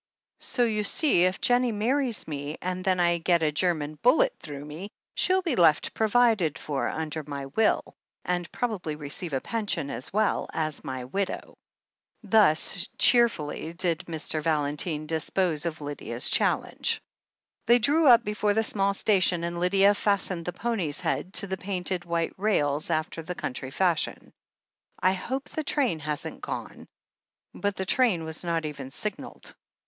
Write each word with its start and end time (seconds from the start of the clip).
So 0.39 0.63
you 0.63 0.83
see, 0.83 1.25
if 1.25 1.39
Jennie 1.41 1.71
marries 1.71 2.27
me, 2.27 2.57
and 2.59 2.83
then 2.83 2.99
I 2.99 3.19
get 3.19 3.43
a 3.43 3.51
German 3.51 3.99
bullet 4.01 4.33
through* 4.39 4.65
me, 4.65 4.89
she'll 5.13 5.43
be 5.43 5.55
left 5.55 5.93
provided 5.93 6.57
for 6.57 6.87
under 6.87 7.21
my 7.27 7.45
will, 7.45 7.93
and 8.25 8.51
probably 8.51 8.95
receive 8.95 9.31
a 9.31 9.39
pension 9.39 9.91
as 9.91 10.11
well, 10.11 10.49
as 10.53 10.83
my 10.83 11.05
widow." 11.05 11.53
Thus 12.23 12.87
cheerfully 12.97 13.73
did 13.73 13.99
Mr. 14.07 14.41
Valentine 14.41 15.05
dispose 15.05 15.67
of 15.67 15.81
Lydia's 15.81 16.31
challenge. 16.31 16.99
They 17.67 17.77
drew 17.77 18.07
up 18.07 18.23
before 18.23 18.55
the 18.55 18.63
small 18.63 18.95
station 18.95 19.43
and 19.43 19.59
Lydia 19.59 19.93
fastened 19.93 20.45
the 20.45 20.51
pony's 20.51 20.99
head 21.01 21.31
to 21.35 21.45
the 21.45 21.57
painted 21.57 22.05
white 22.05 22.33
rails 22.39 22.89
after 22.89 23.21
the 23.21 23.35
cotmtry 23.35 23.71
fashion. 23.71 24.31
"I 24.99 25.13
hope 25.13 25.47
the 25.49 25.63
train 25.63 25.99
hasn't 25.99 26.41
gone." 26.41 26.87
But 27.53 27.75
the 27.75 27.85
train 27.85 28.23
was 28.23 28.43
not 28.43 28.65
even 28.65 28.89
signalled. 28.89 29.53